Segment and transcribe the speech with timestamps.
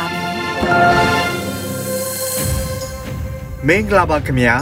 [3.67, 4.55] မင်္ဂလာပါခင်ဗျာ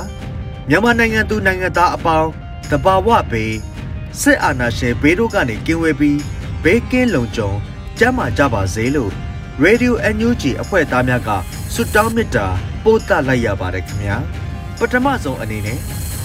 [0.69, 2.30] မြန်မာနိုင်ငံသူနိုင်ငံသားအပေါင်း
[2.72, 3.56] တဘာဝဘေး
[4.22, 6.19] စစ်အာဏာရှင်ဘေးတို့ကနေကင်းဝေးပြီး
[6.64, 7.52] ဘေးကင်းလုံခြုံ
[8.00, 9.11] ကျန်းမာကြပါစေလို့
[9.64, 11.30] Radio NUG အဖွဲ့သားများက
[11.73, 12.47] ဆုတောင်းမေတ္တာ
[12.84, 14.16] ပို့သလိုက်ရပါတယ်ခင်ဗျာ
[14.80, 15.80] ပထမဆုံးအနေနဲ့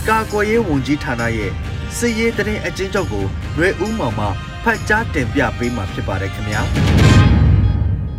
[0.08, 1.52] ကာကွယ်ရေးဝန်ကြီးဌာနရဲ့
[1.96, 3.24] စစ်ရေးတရင်အချင်းချုပ်ကို
[3.56, 4.26] ຫນွေဦးမောင်မှ
[4.64, 6.60] ဖတ်ကြားတင်ပြပေးမှာဖြစ်ပါတယ်ခင်ဗျာ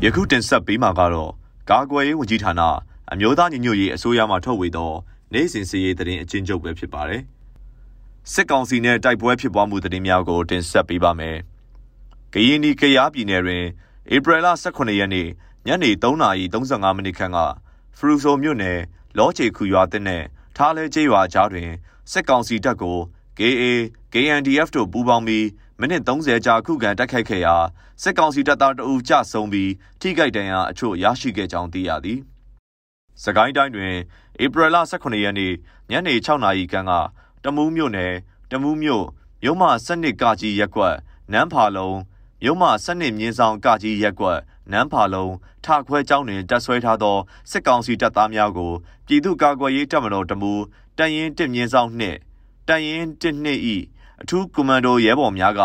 [0.03, 2.61] ယခုတင်ဆက်ပေးမှာကတော့ ကာကွယ်ရေးဝန်ကြီးဌာန
[3.11, 4.91] အမျိုးသားညီညွတ်ရေးအစိုးရမှထုတ်ဝေသော
[5.33, 7.21] နိုင်စဉ်စီရေးသတင်းအချင်းချုပ်ပဲဖြစ်ပါတယ်။
[8.31, 11.37] စစ်ကောင်စီနဲ့တိုက်ပွဲဖြစ်ပွားမှုသတင်းများကိုတင်ဆက်ပေးပါမယ်။
[12.33, 13.63] ကရင်နီကရားပြည်နယ်တွင်
[14.15, 15.27] ဧပြီလ18ရက်နေ့
[15.67, 17.39] ညနေ3:35မိနစ်ခန့်က
[17.97, 18.79] ဖရူဆိုမြို့နယ်
[19.17, 20.23] လောချေခူရွာတဲ့နဲ့
[20.55, 21.69] ထားလဲကျေးရွာကြားတွင်
[22.11, 22.97] စစ်ကောင်စီတပ်ကို
[23.37, 23.63] KA
[24.13, 25.45] KNDF တို့ပူးပေါင်းပြီး
[25.79, 27.55] မိနစ်30ကြာခုခံတိုက်ခိုက်ခဲ့ရာ
[28.01, 32.19] စစ်ကောင်စီတပ်သားတအူကြဆုံးပြီးထိခိုက်ဒဏ်ရာအချို့ရရှိခဲ့ကြောင်းသိရသည်။
[33.23, 33.93] စကိုင်းတိုင်းတွင်
[34.43, 35.53] ဧပြီလ18ရက်နေ့
[35.91, 36.91] ညနေ6နာရီခန့်က
[37.43, 38.13] တမူးမြို့နယ်
[38.51, 39.05] တမူးမြို့
[39.41, 40.95] မြို့မစနစ်ကကြီးရက်ကွက်
[41.31, 41.97] နန်းဖာလုံး
[42.41, 44.39] မြို့မစနစ်မြင်းဆောင်ကကြီးရက်ကွက်
[44.71, 45.33] နန်းဖာလုံး
[45.65, 47.17] ထခွဲကျောင်းတွင်တပ်ဆွဲထားသော
[47.51, 48.71] စစ်ကောင်စီတပ်သားများကို
[49.07, 50.53] ပြည်သူ့ကာကွယ်ရေးတပ်မတော်တမူ
[50.97, 52.17] တန်ရင်တစ်မြင်းဆောင်နှင့်
[52.67, 53.77] တန်ရင်တစ်နှစ်ဤ
[54.21, 55.61] အထူးကွန်မန်ဒိုရဲဘော်များက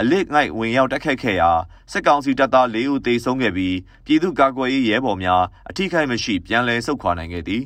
[0.00, 1.50] အလစ်ငိုက်ဝင်ရောက်တိုက်ခိုက်ခဲ့ရာ
[1.92, 3.76] စစ်ကောင်စီတပ်သား၄ဦးသေဆုံးခဲ့ပြီး
[4.06, 7.62] ပြည်သူ့ကာကွယ်ရေးရဲဘော်များအထိခိုက်မရှိပြန်လည်ဆုတ်ခွာနိုင်ခဲ့သည်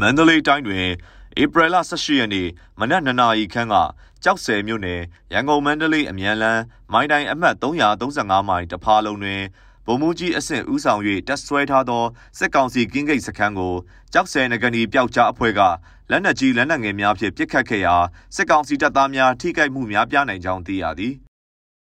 [0.00, 0.86] မန္တလေးတိုင်းတွင်
[1.42, 2.48] ဧပြီလ18ရက်နေ့
[2.78, 3.74] မနက်2နာရီခန့်က
[4.24, 5.00] ကြောက်ဆယ်မြို့နယ်
[5.32, 9.42] ရန်ကုန်မန္တလေးအမြန်လန်းမိုင်းတိုင်းအမှတ်335မိုင်တဖာလုံးတွင်
[9.86, 12.04] ဗိုလ်မှူးကြီးအဆင့်ဦးဆောင်၍တပ်ဆွဲထားသော
[12.38, 13.74] စစ်ကောင်စီကင်းဂိတ်စခန်းကို
[14.12, 15.60] ကြောက်ဆယ်နဂနီပျောက်ကြားအဖွဲ့က
[16.10, 17.94] လက်နက်ကြီးလက်နက်ငယ်များဖြင့်ပစ်ခတ်ခဲ့ရာ
[18.34, 21.14] စစ်ကောင်စီတပ်သားများထိခိုက်မှုများပြားနိုင်ကြောင်းသိရသည်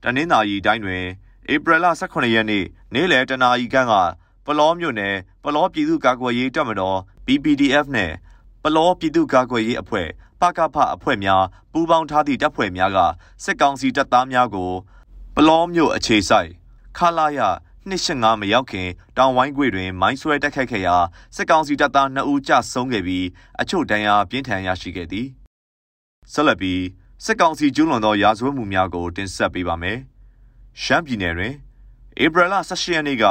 [0.04, 1.04] တနင်္သာရီတိုင်းတွင်
[1.54, 3.94] ဧပြီလ18ရက်နေ့နေ့လယ်တနာရီခန့်က
[4.46, 8.12] ပလောမြို့နယ်ပလောပြည်သူ့ကာကွယ်ရေးတပ်မတော် BPDF နဲ့
[8.64, 10.08] ပလောပြည်သူ့ကာကွယ်ရေးအဖွဲ့
[10.42, 12.98] ပကဖအဖွဲ့များပူးပေါင်းထားသည့်တပ်ဖွဲ့များက
[13.44, 14.72] စစ်ကောင်စီတပ်သားများကို
[15.36, 16.50] ပလောမြို့အခြေစိုက်
[16.98, 17.40] ခလာရ
[17.90, 18.88] 285မရောက်ခင်
[19.18, 20.96] တောင်ဝိုင်းကွေတွင် မိုင်းဆွဲတိုက်ခိုက်ခဲ့ရာ
[21.36, 23.26] စစ်ကောင်စီတပ်သား2ဦးကြဆုံးခဲ့ပြီး
[23.62, 25.28] အချို့ဒဏ်ရာပြင်းထန်ရရှိခဲ့သည်
[26.32, 26.82] ဆက်လက်ပြီး
[27.26, 29.98] စစ်ကောင်စီကျူးလွန်သောရာဇဝတ်မှုများကိုတင်ဆက်ပေးပါမယ်။
[30.84, 31.54] ရှမ်းပြည်နယ်တွင်
[32.24, 33.26] ဧပြီလ18ရက်နေ့က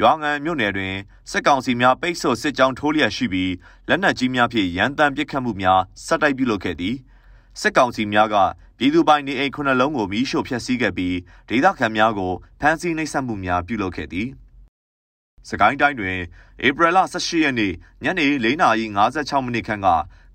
[0.00, 0.94] ရွာငံမြို့နယ်တွင်
[1.30, 3.52] စစ်ကောင်စီများပိတ်ဆို့စစ်ကြောင်းထိုးလျက်ရှိပြီး
[3.88, 6.96] လက်နက်ကြီးများဖြင့်ရန်တမ်းပစ်ခတ်မှုများဆက်တိုက်ပြုလုပ်ခဲ့သည်။
[7.60, 8.36] စစ်ကောင်စီများက
[8.78, 11.16] ပြည်သူပိုင်နေအိမ်ခုနှစ်လုံးကိုမီးရှို့ဖျက်ဆီးခဲ့ပြီး
[11.48, 14.28] ဒေသခံများကိုဖမ်းဆီးနှိပ်စက်မှုများပြုလုပ်ခဲ့သည်။
[15.48, 16.18] စကိုင်းတိုင်းတွင်
[16.66, 17.72] ဧပြီလ18ရက်နေ့
[18.04, 19.88] ညနေ4:56မိနစ်ခန့်က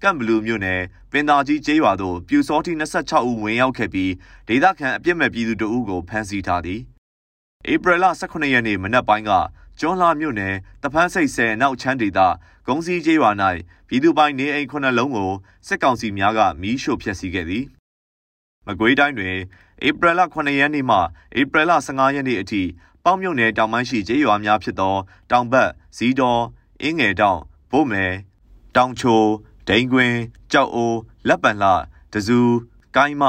[0.04, 4.12] ကမ်ဘလူးမြို့နယ်ပင်သာကြီးကျေးရွာသို့ပြူစောတိ26ဦးဝင်ရောက်ခဲ့ပြီး
[4.48, 6.82] ဒေသခံအပြစ်မဲ့ပြည်သူတို့ဦးကိုဖမ်းဆီးထားသည်
[7.72, 9.32] ဧပြီလ18ရက်နေ့မနက်ပိုင်းက
[9.80, 12.20] ကျွန်းလာမြို့နယ်တဖန်းစိတ်ဆယ်နောက်ချမ်းဒေသ
[12.68, 13.32] ဂုံစီကျေးရွာ၌
[13.88, 15.32] ပြည်သူပိုင်နေအိမ်ခုနှစ်လုံးကို
[15.68, 17.66] စစ်ကောင်စီများကမီးရှို့ဖျက်ဆီးခဲ့သည်
[18.68, 19.36] မကွေးတိုင်းတွင်
[19.88, 20.98] ဧပြီလ9ရက်နေ့မှ
[21.40, 22.62] ဧပြီလ15ရက်နေ့အထိ
[23.04, 24.96] ပေါင်းမြုံနယ်တောင်ပိုင်းရှိကျေးရွာများဖြစ်သော
[25.32, 26.42] တောင်ဘက်ဇီတော်
[26.82, 27.40] အင်းငယ်တောင်
[27.72, 28.12] ဘို့မယ်
[28.76, 29.24] တောင်ချို
[29.68, 30.18] ဒိန်ကွင်း
[30.52, 31.70] ကြောက်အိုးလက်ပံလှ
[32.14, 32.40] တဇူ
[32.96, 33.24] ကိုင်းမ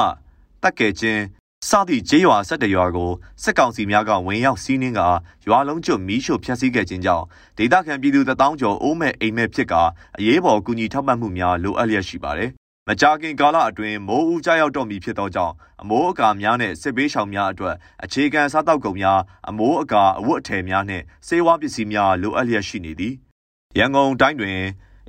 [0.61, 1.23] တက်ကဲချင်း
[1.69, 3.11] စသည့်ကျေးရွာ၁၁ရွာကို
[3.43, 5.01] စစ်ကောင်စီများကဝင်ရောက်စီးနင်းက
[5.47, 7.25] ရွာလုံးကျွတ်မီးရှို့ဖျက်ဆီးခဲ့ခြင်းကြောင့်
[7.57, 9.73] ဒေသခံပြည်သူတထောင်ကျော်အိုးမဲ့အိမ်မဲ့ဖြစ်က
[10.17, 12.51] အရေးပေါ်ကူညီထောက်ပံ့မှုများလိုအပ်လျက်ရှိပါတယ်။
[12.87, 19.19] မကြာခင်ကာလအတွင်းမိုးဦးကြရောက်တော့မည်ဖြစ်သောကြောင့်အမိုးအကာများနဲ့စစ်ဘေးရှောင်များအတွက်အခြေခံစားတောက်ကုန်များ
[19.49, 23.13] အမိုးအကာအဝတ်အထည်များနှင့်စေဝါပစ္စည်းများလိုအပ်လျက်ရှိနေသည်။
[23.77, 24.57] ရန်ကုန်တိုင်းတွင်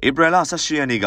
[0.06, 1.06] ဧပြီလ18ရက်နေ့က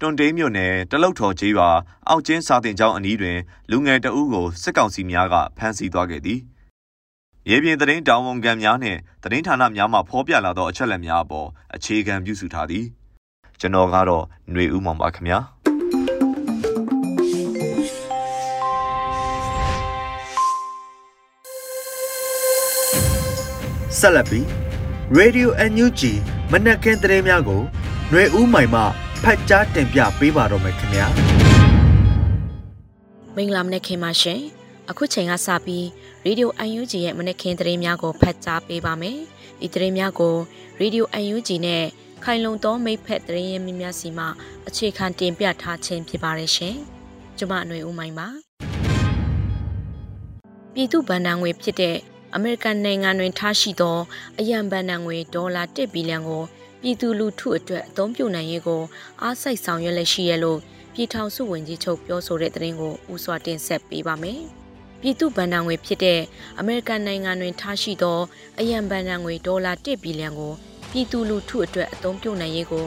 [0.00, 1.68] တွန်တေးမြို့နယ်တလုတ်ထော်ကျေးရွာ
[2.08, 3.38] အောက်ကျင်းစာတင်ကျောင်းအနီးတွင်
[3.70, 6.40] လူငယ်တအုပ်ကိုစစ်ကောင်စီများကဖမ်းဆီးသွားခဲ့သည်
[7.50, 12.84] ရေပြင်သတင်းတောင်ဝန်ခံများနှင့်သတင်းဌာနများမှဖော်ပြလာသောအချက်အလက်များအပေါ်အခြေခံပြုစုထားသည်
[13.60, 15.38] ကျွန်တော်ကတော့ຫນွေဦးမောင်ပါခင်ဗျာ
[24.01, 24.45] ဆက်လက်ပြီး
[25.19, 26.01] Radio NUG
[26.51, 27.61] မနက်ခင်းသတင်းများကို
[28.09, 28.81] ຫນွေဦးမိုင်မှ
[29.23, 31.07] ဖတ်ကြားတင်ပြပေးပါတော့မယ်ခင်ဗျာ
[33.35, 34.41] မင်္ဂလာမနက်ခင်းပါရှင်
[34.89, 35.83] အခုချိန်ကစပြီး
[36.25, 39.19] Radio UNG ရဲ့မနက်ခင်းသတင်းများကိုဖတ်ကြားပေးပါမယ်
[39.61, 40.35] ဒီသတင်းများကို
[40.81, 41.03] Radio
[41.33, 41.83] UNG နဲ့
[42.23, 44.25] ခိုင်လုံသောမိဖက်သတင်းရင်းများစီမှ
[44.67, 46.75] အခြေခံတင်ပြထားခြင်းဖြစ်ပါတယ်ရှင်
[47.37, 48.27] ကျွန်မຫນွေဦးမိုင်ပါ
[50.73, 51.97] ပြည်သူ့ဗန်ဒာငွေဖြစ်တဲ့
[52.36, 53.98] အမေရိကန်နိုင်ငံတွင်ထားရှိသော
[54.38, 56.42] အယံဗန်ဒာငွေဒေါ်လာ1ဘီလီယံကို
[56.80, 58.82] ပြည်သူလူထုအတွက်အသုံးပြုနိုင်ရေးကို
[59.22, 60.58] အားစိုက်ဆောင်ရွက်လက်ရှိရလို့
[60.94, 64.40] ပြည်ထောင်စုဝန်ကြီးချုပ်ပြောဆိုတဲ့သတင်းကိုဥစွာတင်ဆက်ပေးပါမယ်။
[65.00, 66.20] ပြည်သူ့ဗန်ဒာငွေဖြစ်တဲ့
[66.58, 68.18] အမေရိကန်နိုင်ငံတွင်ထားရှိသော
[68.60, 70.52] အယံဗန်ဒာငွေဒေါ်လာ1ဘီလီယံကို
[70.90, 72.86] ပြည်သူလူထုအတွက်အသုံးပြုနိုင်ရေးကို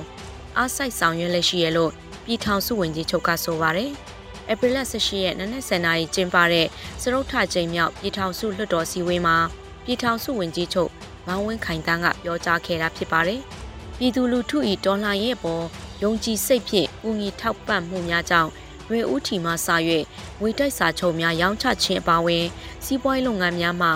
[0.57, 1.91] အားစိုက်ဆောင်ရွက်လက်ရှိရလို့
[2.25, 3.91] ပြည်ထောင်စုဝန်ကြီးချုပ်ကဆိုပါတယ်။
[4.51, 6.67] ဧပြီလ18ရက်နနက်10:00နာရီကျင်းပတဲ့
[7.01, 9.37] စရုပ်ထချိန်မြောက်ပြည်ထောင်စုလွှတ်တော်စည်းဝေးမှာ
[9.85, 10.91] ပြည်ထောင်စုဝန်ကြီးချုပ်
[11.27, 13.41] မောင်ဝင်းခိုင်တန်းကပြောကြားခဲ့တာဖြစ်ပါတယ်။
[13.97, 15.63] ပြည်သူလူထု၏တော်လှန်ရေးအပေါ်
[16.03, 18.51] ယုံကြည်စိတ်ဖြင့်ပူညီထောက်ပံ့မှုများကြောင့်
[18.89, 19.67] ရွေဦးထီမှစ၍
[20.39, 22.45] ငွေတိုက်စာချုပ်များရောင်းချခြင်းအပါအဝင်
[22.85, 23.89] စီးပွားရေးလုပ်ငန်းများမှ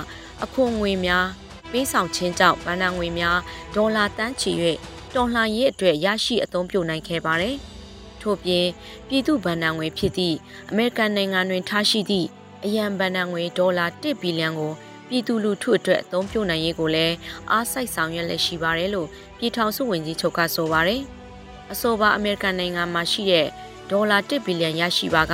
[0.44, 1.25] အခွန်ငွေများ
[1.72, 3.38] ပေးဆောင်ခြင်းကြောင့်ဗဏ္ဍာငွေများ
[3.75, 4.52] ဒေါ်လာတန်းချီ၍
[5.16, 7.57] တော်လှန်ရေးအတွက်ရရှိအသုံးပြုနိုင်ခဲ့ပါတယ်။
[8.24, 8.66] ထို့ပြင်
[9.07, 10.38] ပြည်သူ့ဗဏ္ဍာငွေဖြစ်သည့်
[10.69, 12.27] အမေရိကန်နိုင်ငံတွင်ထားရှိသည့်
[12.66, 14.71] အရန်ဗဏ္ဍာငွေဒေါ်လာ1ဘီလီယံကို
[15.07, 17.16] ပြည်သူလူထုအတွက်အသုံးပြုနိုင်ရေးကိုလည်း
[17.51, 19.07] အားစိုက်ဆောင်ရွက်လက်ရှိပါတယ်လို့
[19.38, 21.01] ပြည်ထောင်စုဝန်ကြီးချုပ်ကဆိုပါတယ်။
[21.71, 23.48] အဆိုပါအမေရိကန်နိုင်ငံမှာရှိတဲ့
[23.92, 25.33] ဒေါ်လာ1ဘီလီယံရရှိပါက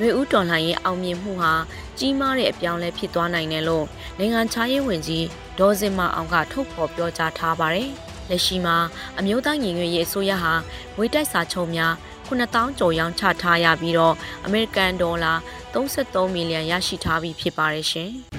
[0.00, 1.52] ရွေဦးတော်လှန်ရေးအောင်မြင်မှုဟာ
[1.98, 3.86] ကြီးမားတဲ့အပြောင်းလဲဖြစ်သွားနိုင်တယ်လို့
[4.18, 5.24] နိုင်ငံခြားရေးဝန်ကြီး
[5.58, 7.90] ဒေါ်စင်မအောင်ကထုတ်ဖော်ပြောကြားထားပါတယ်။
[8.30, 8.76] လက်ရှိမှာ
[9.18, 10.52] အမျိုးသားညီညွတ်ရေးအစိုးရဟာ
[10.96, 11.92] ငွေတိုက်စာချုပ်များ
[12.28, 14.14] 9000ကျော်ရောင်းချထားရပြီးတော့
[14.44, 15.32] အမေရိကန်ဒေါ်လာ
[15.72, 18.12] 33မီလီယံရရှိထားပြီးဖြစ်ပါတယ်ရှင်။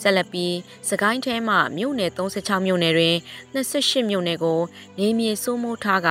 [0.00, 0.56] ဆက်လက်ပြီး
[0.88, 3.16] စကိုင်းထဲမှမြို့နယ်36မြို့နယ်တွင်
[3.54, 4.60] 28မြို့နယ်ကို
[4.98, 6.10] နေမြေစိုးမိုးထားက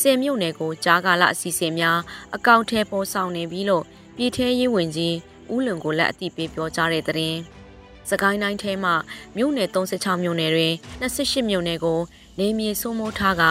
[0.00, 1.98] 10မြို့နယ်ကိုကြားကာလအစီအစဉ်များ
[2.34, 3.84] အကောင့်ထဲပေါ်ဆောင်နေပြီးလို့
[4.16, 5.16] ပြည်ထဲရေးဝင်ကြီး
[5.52, 7.38] ဦးလွန်ကိုလက်အတိပေးပြောကြားတဲ့သတင်း
[8.10, 8.92] စကိုင်းတိုင်းထဲမှ
[9.36, 12.00] မြို့နယ်36မြို့နယ်တွင်28မြို့နယ်ကို
[12.38, 13.44] နေမြေစိုးမိုးထားက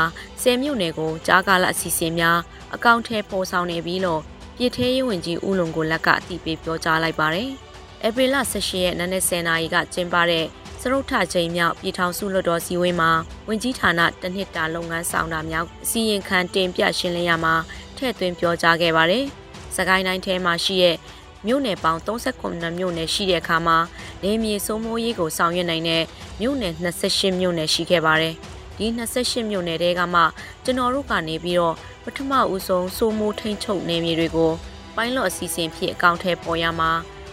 [0.43, 2.39] 10မြို့နယ်ကိုကြားကာလအစီအစဉ်များ
[2.75, 4.21] အကောင့်ထဲပေါ်ဆောင်နေပြီးလို့
[4.57, 7.49] ပြည်ထဲရေးဝန်ကြီးဦးလုံကိုလက်ကအတိပေးပြောကြားလိုက်ပါတယ်။
[8.07, 10.45] ဧပြီလ18ရက်နနက်10:00နာရီကကျင်းပတဲ့
[10.79, 13.11] စရုပ်ထချိန်မြောက်ပြည်ထောင်စုလွှတ်တော်စည်းဝေးမှာ
[13.47, 17.53] ဝင်ကြီးဌာနတနှစ်တာလုပ်ငန်းဆောင်တာများအစီရင်ခံတင်ပြရှင်းလင်းရမှာ
[17.95, 19.25] ထည့်သွင်းပြောကြားခဲ့ပါတယ်။
[19.75, 20.97] စကိုင်းတိုင်းထဲမှာရှိတဲ့
[21.45, 23.77] မြို့နယ်ပေါင်း39မြို့နယ်ရှိတဲ့အခါမှာ
[24.23, 26.03] နေမြေစိုးမိုးရေးကိုဆောင်ရွက်နိုင်တဲ့
[26.41, 28.35] မြို့နယ်28မြို့နယ်ရှိခဲ့ပါတယ်။
[28.77, 30.21] ဒီ28မြို့နယ်တဲကမှ
[30.63, 34.51] ကျွန်တော်တို့ကနေပြီးတော့ပထမဦးဆုံးစိုးမိုးထိန်ချုပ်နေမြေတွေကို
[34.95, 36.91] ပိုင်းလော့အစီအစဉ်ဖြစ်အကောင့်ထဲပေါ်ရမှာ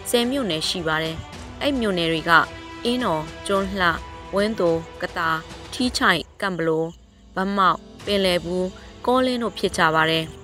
[0.09, 1.15] 10မြို့နယ်ရှိပါတယ်။
[1.61, 2.31] အဲ့မြို့နယ်တွေက
[2.83, 3.89] အင်းတော်ကျွန်းလှ
[4.35, 4.69] ဝင်းသူ
[5.01, 5.29] ကတာ
[5.73, 6.83] ထီးချိုင်ကံဘလို
[7.35, 8.67] ဗမောက်ပင်လယ်ဘူး
[9.05, 10.25] ကောလင်းတို့ဖြစ်ကြပါတယ်။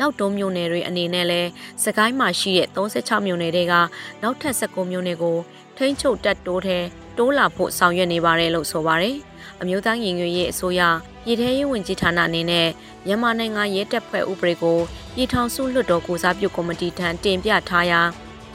[0.00, 1.42] နောက်တုံးမြို့နယ်တွေအနေနဲ့လဲ
[1.84, 3.74] စကိုင်းမှာရှိတဲ့36မြို့နယ်တွေက
[4.22, 5.36] နောက်ထပ်19မြို့နယ်ကို
[5.76, 6.78] ထိန်းချုပ်တက်တိုးထဲ
[7.18, 9.16] တိုးလာဖို့ဆောင်ရွက်နေပါတယ်လို့ဆိုပါတယ်။
[9.60, 10.80] အမျိုးသားရင်ငွေရေးအစိုးရ
[11.24, 12.68] ပြည်ထရေးဝန်ကြီးဌာနအနေနဲ့
[13.06, 14.78] မြန်မာနိုင်ငံရဲတပ်ဖွဲ့ဥပဒေကို
[15.14, 18.00] ပြည်ထောင်စုလွှတ်တော်ကိုစားပြုကော်မတီထံတင်ပြထားရာ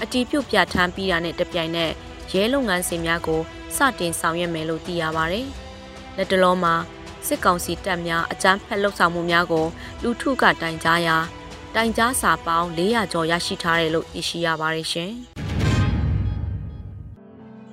[0.01, 1.91] အတီးပြုတ်ပြဋ္ဌာန်းပြီးတာနဲ့တပြိုင်နက်
[2.31, 3.41] ရဲလုပ်ငန်းစဉ်များကို
[3.75, 5.47] စတင်ဆောင်ရွက်မယ်လို့သိရပါတယ်။
[6.17, 6.75] လက်တလုံးမှာ
[7.27, 9.65] စစ်ကောင်စီတပ်များအကြမ်းဖက်လှုပ်ဆောင်မှုများကို
[10.03, 11.17] လူထုကတိုင်ကြားရာ
[11.77, 15.11] တိုင်ကြားစာပေါင်း400ကျော်ရရှိထားတယ်လို့သိရှိရပါတယ်ရှင်။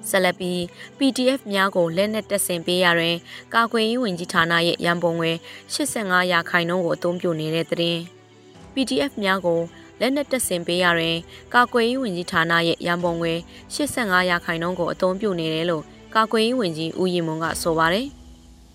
[0.09, 0.59] ဆက်လက်ပြီး
[0.99, 3.17] PDF များကိုလက်နက်တက်ဆင်ပေးရတွင်
[3.55, 5.33] ကာကွယ်ရေးဝန်ကြီးဌာနရဲ့ရန်ပုံငွေ
[5.75, 8.01] 85ရာခိုင်နှုန်းကိုအသုံးပြုနေတဲ့သတင်း
[8.75, 9.61] PDF များကို
[10.01, 11.17] လက်နက်တက်ဆင်ပေးရတွင်
[11.55, 13.35] ကာကွယ်ရေးဝန်ကြီးဌာနရဲ့ရန်ပုံငွေ
[13.75, 15.83] 85ရာခိုင်နှုန်းကိုအသုံးပြုနေတယ်လို့
[16.17, 18.09] ကာကွယ်ရေးဝန်ကြီးဦးရီမွန်ကဆိုပါတယ်။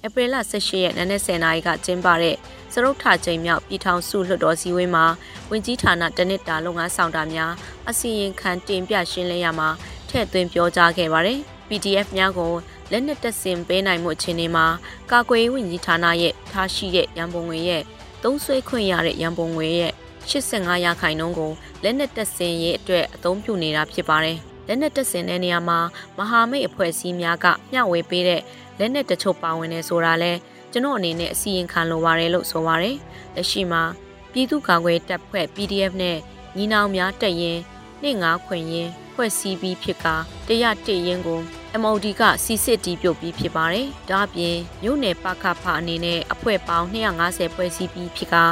[0.06, 2.36] ဧပြီလ18ရက်နနက်10:00နာရီကကျင်းပတဲ့
[2.74, 5.06] စရုပ်ထချိန်မြောက်ပြည်ထောင်စုလွှတ်တော်စည်းဝေးမှာ
[5.50, 7.52] ဝန်ကြီးဌာနတနစ်တာလုပ်ငန်းဆောင်တာများ
[7.90, 9.70] အစီရင်ခံတင်ပြရှင်းလင်းရမှာ
[10.10, 12.54] ထည့်သွင်းပြောကြားခဲ့ပါတယ်။ PDF များကို
[12.92, 14.66] လက်နက်တပ်ဆင်ပေးနိုင်မှုအခြေအနေမှာ
[15.12, 17.84] ကာကွယ်ရေးဝန်ကြီးဌာနရဲ့ထားရှိတဲ့ရန်ပုံငွေရဲ့
[18.24, 19.94] သုံးဆွဲခွင့်ရတဲ့ရန်ပုံငွေရဲ့
[20.30, 21.52] 85ရာခိုင်နှုန်းကို
[21.84, 24.38] လက်နက်တပ်ဆင်ရေးအတွက်အသုံးပြုနေတာဖြစ်ပါတယ်။
[24.68, 25.80] လက်နက်တပ်ဆင်တဲ့နေရာမှာ
[26.18, 28.42] မဟာမိတ်အဖွဲ့အစည်းများကမျှဝေပေးတဲ့
[28.80, 30.32] လက်နက်တချို့ပါဝင်နေဆိုတာလဲ
[30.72, 32.96] ကျွန်တော်အနေနဲ့အစီရင်ခံလိုပါတယ်လို့ဆိုပါတယ်။
[33.36, 33.84] လက်ရှိမှာ
[34.32, 36.18] ပြည်သူ့ကာကွယ်တပ်ဖွဲ့ PDF နဲ့
[36.58, 37.60] ညီနောင်များတက်ရင်
[38.02, 40.16] နှစ်ငါခွင်ရင်ဖွဲ့စည်းပြီးဖြစ်ကာ
[40.48, 41.40] တရတရင်ကို
[41.82, 48.44] MOD ကစီစစ်တီးပြုတ်ပြီးဖြစ်ပါတယ်။ဒါ့အပြင်မြို့နယ်ပခဖအနေနဲ့အဖွဲ့ပေါင်း250ဖွဲ့စည်းပြီးဖြစ်ကာ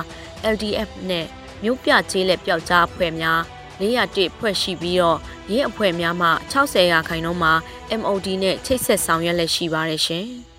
[0.53, 1.25] LDF နဲ့
[1.63, 3.41] မြို့ပြကျေးလက်ပျောက်ကြားအဖွဲ့များ
[3.79, 5.19] 401ဖွဲ့ရှိပြီးတော့
[5.51, 7.53] ရင်းအဖွဲ့များမှ60ရာခိုင်နှုန်းမှာ
[7.99, 10.25] MOD နဲ့ချိတ်ဆက်ဆောင်ရွက်လက်ရှိပါတယ်ရှင်။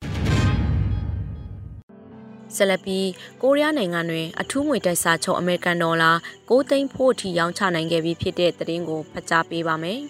[2.57, 3.09] ဆက်လက်ပြီး
[3.43, 6.11] ကိုရီးယားနိုင်ငံတွင်အထူးငွေတိုက်စာချုပ်အမေရိကန်ဒေါ်လာ
[6.49, 10.01] 6သိန်းဖို့အထိရောင်းချနိုင်ခဲ့ပြီးဖြစ်တဲ့သတင်းကိုဖတ်ကြားပေးပါမယ်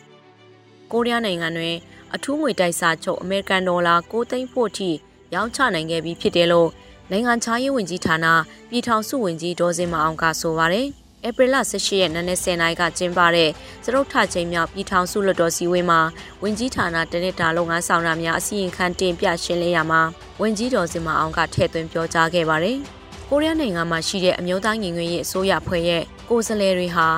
[0.93, 1.77] ။ကိုရီးယားနိုင်ငံတွင်
[2.15, 4.91] အထူးငွေတိုက်စာချုပ်အမေရိကန်ဒေါ်လာ6သိန်းဖို့အထိ
[5.35, 6.69] ရောင်းချနိုင်ခဲ့ပြီးဖြစ်တယ်လို့
[7.11, 8.27] နိုင်ငံခြားရေးဝန်ကြီးဌာန
[8.71, 10.89] ပြည်ထောင်စုဝန်ကြီးဒေါ်စင်မအောင်ကဆိုပါတယ်။
[11.25, 13.51] ဧပြီလ18ရက်နေ့နဲ့10နာရီကကျင်းပတဲ့
[13.85, 16.01] စရုပ်ထချိန်မြောက်ပြည်ထောင်စုလွှတ်တော်စည်းဝေးမှာ
[16.43, 20.01] ဝင်ကြီးဌာနတနစ်တာလုပ်ငန်းဆောင်တာများအစီရင်ခံတင်ပြရှင်းလင်းရမှာ
[20.41, 22.79] ဝင်ကြီးတော်စင်မအောင်ကထည့်သွင်းပြောကြားခဲ့ပါတယ်။
[23.29, 27.09] ကိုရီးယားနိုင်ငံမှာရှိတဲ့အမျိုးသားညီညွတ်ရေးအစိုးရဖွဲ့ရဲ့ကိုယ်စားလှယ်တွေဟာ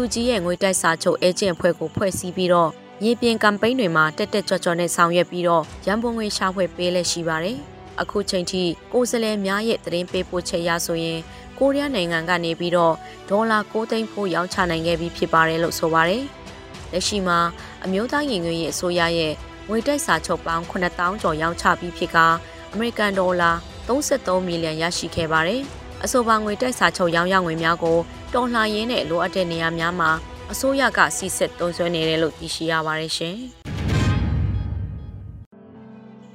[0.00, 2.70] UNG ရဲ့ငွေတိုက်စာချုပ်အေဂျင့်ဖွဲ့ကိုဖွဲ့စည်းပြီးတော့
[3.02, 7.58] မြေပြင်ကမ်ပိန်းတွေမှာတက်တက်ကြွကြွနဲ့ဆောင်ရွက်ပြီးတော့ရန်ပုံငွေရှာဖွေပေးလက်ရှိပါတယ်။
[8.00, 11.20] အခုချိန်ထိကိုယ်စားလှယ်များရဲ့သတင်းပေးပို့ချက်ရဆိုရင်
[11.58, 12.94] ကိုရီးယားနိုင်ငံကနေပြီးတော့
[13.30, 16.24] ဒေါ်လာ6သိန်းဖို့ရောင်းချနိုင်ခဲ့ပြီးဖြစ်ပါတယ်လို့ဆိုပါတယ်။
[16.92, 17.38] လက်ရှိမှာ
[17.84, 19.32] အမျိုးသားရင်ငွေရေးအစိုးရရဲ့
[19.68, 22.16] ငွေတိုက်စာချုပ်ပေါင်း9000ကျော်ရောင်းချပြီးဖြစ်က
[22.72, 23.50] အမေရိကန်ဒေါ်လာ
[23.88, 25.62] 33မီလီယံရရှိခဲ့ပါတယ်။
[26.04, 27.98] အဆိုပါငွေတိုက်စာချုပ်ရောင်းရငွေများကို
[28.34, 30.10] တော်လှန်ရေးနဲ့လိုအပ်တဲ့နေရာများမှာ
[30.52, 33.38] အစိုးရကစီစစ်သုံးစွဲနေတယ်လို့သိရှိရပါတယ်ရှင်။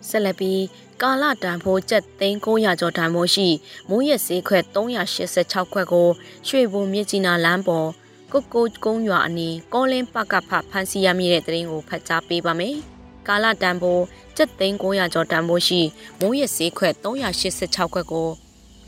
[0.09, 0.61] ဆက်လက်ပြီး
[1.01, 3.47] ကာလတန်ဖိုးကျပ်သိန်း900ကျော်တန်ဖိုးရှိ
[3.89, 6.09] မူးရက်ဈေးခွက်386ခွက်ကို
[6.47, 7.87] ရွှေဘုံမြစ်ကြီးနားလမ်းပေါ်
[8.31, 12.75] ကုတ်ကုတ်ကုန်းရွာအနီးကောလင်းပကဖဖန်စီရမိတဲ့တရင်ကိုဖတ်ကြားပေးပါမယ်။
[13.27, 14.03] ကာလတန်ဖိုး
[14.37, 15.81] ကျပ်သိန်း900ကျော်တန်ဖိုးရှိ
[16.19, 18.27] မူးရက်ဈေးခွက်386ခွက်ကို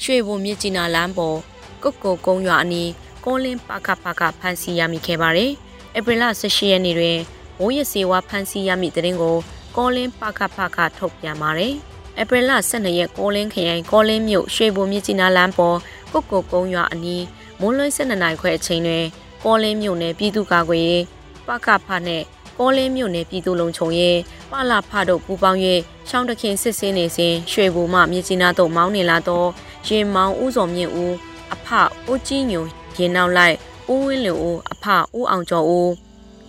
[0.04, 1.38] ရွှေဘုံမြစ်ကြီးနားလမ်းပေါ်
[1.84, 2.90] ကုတ်ကုတ်ကုန်းရွာအနီး
[3.26, 5.52] ကောလင်းပကဖကဖန်စီရမိခဲ့ပါတယ်။
[5.98, 7.18] ဧပြီလ18ရက်နေ့တွင်
[7.60, 9.38] မူးရက်ဈေးဝါဖန်စီရမိတရင်ကို
[9.80, 11.74] ကောလင်းပကဖကထုတ်ပြန်ပါတယ်။
[12.20, 15.78] ဧပြီလ12ရက်ကောလင်းခရိုင်ကောလင်းမြို့ရွှေဘုံမြစ်ကြီးနားလမ်းပေါ်
[16.12, 17.24] ကုတ်ကုတ်ကုန်းရွာအနီး
[17.60, 19.06] မွန်းလွဲ12နာရီခွဲအချိန်တွင်
[19.44, 21.04] ကောလင်းမြို့နယ်ပြည်သူ့ကာကွယ်ရေး
[21.48, 22.26] ပကဖနှင့်
[22.58, 24.20] ကောလင်းမြို့နယ်ပြည်သူ့လုံခြုံရေး
[24.52, 25.60] ပလာဖတို့ပူးပေါင်း၍
[26.10, 29.44] ရှောင်းတခင်စစ်ဆေးနေစဉ်ရွှေဘုံမှမြစ်ကြီးနားသို့မောင်းနေလာသော
[29.88, 31.14] ရင်မောင်ဦးစော်မြင့်ဦး
[31.54, 31.68] အဖ
[32.12, 32.66] ဦးကြီးညို
[32.98, 33.56] ရင်နောက်လိုက်
[33.92, 34.86] ဦးဝင်းလူဦးအဖ
[35.18, 35.92] ဦးအောင်ကျော်ဦး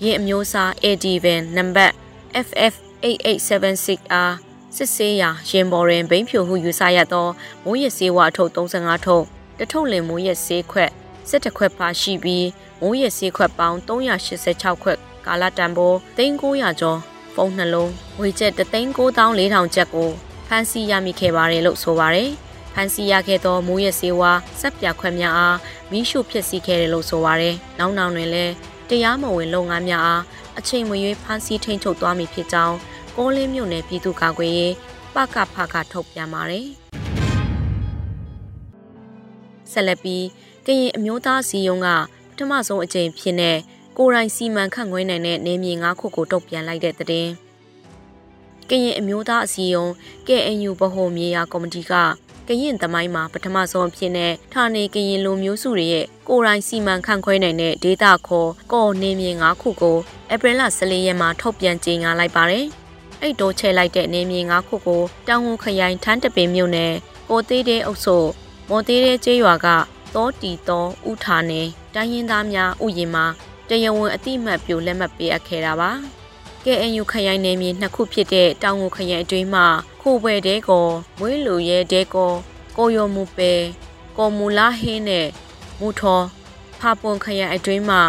[0.05, 1.95] ရင်အမျိုးအစား AD van နံပါတ်
[3.03, 4.33] FF8876R
[4.77, 7.29] စစ်ဆေးရာရင်ပေါ်တွင်ဘိန်းဖြူဟုယူဆရသော
[7.65, 9.25] မိုးရစေးဝါထုတ်35ထုတ်
[9.59, 10.91] တထုပ်လင်မိုးရစေးခွက်
[11.31, 12.47] 17ခွက်ပါရှိပြီး
[12.81, 16.99] မိုးရစေးခွက်ပေါင်း386ခွက်ကာလတန်ဖိုး3900ကျော်
[17.35, 20.11] ဖုန်းနှလုံးငွေကျပ်39400ကျပ်ကို
[20.47, 22.31] ဖန်စီရမိခဲ့ပါတယ်လို့ဆိုပါတယ်
[22.75, 25.59] ဖန်စီရခဲ့သောမိုးရစေးဝါစက်ပြခွက်များအား
[25.91, 28.55] မီးရှို့ဖျက်ဆီးခဲ့တယ်လို့ဆိုပါတယ်နောက်နောက်တွင်လည်း
[28.89, 30.23] တရားမဝင်လုပ်ငန်းများအား
[30.59, 32.77] အချိန်မရွေးဖန်စီထိန်ချုပ်သွားမည်ဖြစ်ကြောင်း
[33.23, 34.75] ကောလင်းမြို့နယ်ပြည်သူ့ကာကွယ်ရေး
[35.15, 36.67] ပကဖကထုတ်ပြန်ပါတယ်။
[39.73, 40.27] ဆက်လက်ပြီး
[40.67, 41.89] ကရင်အမျိုးသားစီယုံက
[42.31, 43.59] ပထမဆုံးအကြိမ်ဖြစ်တဲ့
[43.99, 47.09] ကိုရိုင်းစီမံခန့်ခွဲနိုင်တဲ့နေမြေ၅ခုကိုတုတ်ပြန်လိုက်တဲ့တဲ့
[48.69, 49.91] ကရင်အမျိုးသားအစည်းအရုံး
[50.27, 51.93] KNU ဗဟိုမြေယာကော်မတီက
[52.49, 59.97] ကရင်သမိုင်းမှာပထမဆုံးအဖြစ်နဲ့ဌာနေကရင်လူမျိုးစုတွေရဲ့ကိုရိုင်းစီမံခန့်ခွဲနိုင်တဲ့ဒေတာခေါ်ကော်နေမြေ၅ခုကို
[60.33, 62.67] ဧပြီလ14ရက်မှာထုတ်ပြန်ကြေညာလိုက်ပါတယ်။
[63.23, 66.93] အိတ်တိုးချဲလိုက်တဲ့နေမြေငါးခုကိုတောင်ငူခရိုင်ထန်းတပင်မြို့နယ်
[67.29, 68.17] ကိုသေးတဲ့အုပ်စု
[68.69, 69.67] မော်သေးတဲ့ကျေးရွာက
[70.15, 71.63] တောတီတောဥထာနေ
[71.95, 73.25] တိုင်းရင်းသားများဥယျာဉ်မှာ
[73.69, 75.91] တရားဝင်အတိမတ်ပြိုလက်မှတ်ပေးအပ်ခဲ့တာပါ။
[76.65, 79.67] KNU ခရိုင်နယ်မြေနှစ်ခုဖြစ်တဲ့တောင်ငူခရိုင်အတွင်းမှာ
[80.01, 80.87] ခိုပွဲတဲကော
[81.19, 82.33] မွေးလူရဲတဲကော
[82.77, 83.53] ကိုယိုမူပဲ
[84.17, 85.27] ကောမူလာဟင်းနဲ့
[85.81, 86.21] မူထော
[86.81, 88.03] ဖာပွန်ခရိုင်အတွင်းမှာ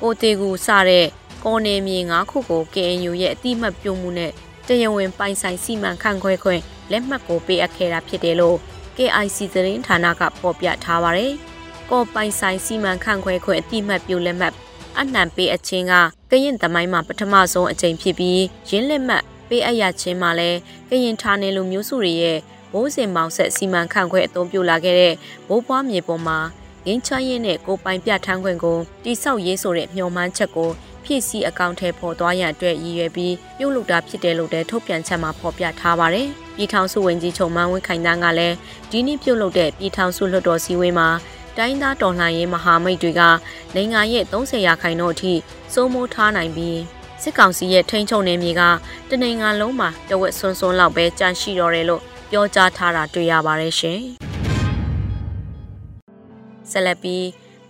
[0.00, 1.06] ကိုတေကူစတဲ့
[1.44, 4.32] ကော်နယ်မြေ၅ခုကို KNU ရဲ့အတိမတ်ပြုံမှုနဲ့
[4.66, 8.56] တရားဝင်ပိုင်ဆိုင်စီမံခန့်ခွဲခွင့်လက်မှတ်ကိုပေးအပ်ခဲ့တာဖြစ်တယ်လို့
[8.96, 11.32] KIC သတင်းဌာနကဖော်ပြထားပါတယ်။
[11.90, 14.54] ကော်ပိုင်ဆိုင်စီမံခန့်ခွဲခွင့်အတိမတ်ပြုလက်မှတ်
[15.00, 15.94] အနှံပေးအချင်းက
[16.30, 20.50] ကရင်သမိုင်းမှာပထမဆုံးအကြိမ်ဖြစ်ပြီးရင်းလက်မှတ်ပေးအပ်ရခြင်းမှာလဲ
[20.88, 22.38] ကရင်ဌာနေလူမျိုးစုတွေရဲ့
[22.72, 25.14] ဘိုးစင်မောင်ဆက်စီမံခန့်ခွဲအသုံးပြုလာခဲ့တဲ့
[25.48, 26.38] ဘိုးပွားမြေပေါ်မှာ
[26.86, 30.70] ငင်းချရင်နဲ့ကိုပိုင်ပြထန်းခွင့်ကိုတိဆောက်ရေးဆိုတဲ့မျှော်မှန်းချက်ကို
[31.04, 38.56] ဖြည့်ဆည်းအကောင့်ထဲပေါ်သွားရန်အတွက်ရည်ရွယ်ပြီးပြုလုပ်တာဖြစ်တယ်လို့လည်းထုတ်ပြန်ချက်မှာဖော်ပြထားပါတယ်။ပြည်ထောင်စုဝန်ကြီးချုပ်မန်းဝင်းခိုင်တန်းကလည်း
[38.90, 41.08] ဒီနေ့ပြုလုပ်တဲ့ပြည်ထောင်စုလွှတ်တော်စည်းဝေးမှာ
[41.56, 43.22] တိုင်းသားတော်လှန်ရေးမဟာမိတ်တွေက
[43.74, 45.32] နိုင်ငံရဲ့30ရာခိုင်နှုန်းအထိ
[45.72, 46.78] စိုးမိုးထားနိုင်ပြီး
[47.22, 48.62] စစ်ကောင်စီရဲ့ထိန်းချုပ်နေမြေက
[49.10, 54.00] တနိုင်ငံလုံးမှာတဝက်ဆွန်းဆွန်းလောက်ပဲကြန့်ရှိတော့တယ်လို့ပြောကြားထားတာတွေ့ရပါတယ်ရှင်။
[56.70, 57.24] ဆက်လက်ပြီး